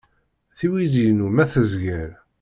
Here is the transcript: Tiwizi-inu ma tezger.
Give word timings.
Tiwizi-inu 0.57 1.27
ma 1.29 1.45
tezger. 1.51 2.11